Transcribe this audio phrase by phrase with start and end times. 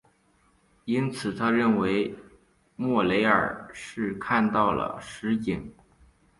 [0.85, 2.15] 因此他认为
[2.75, 5.71] 莫雷尔是看到了蜃景。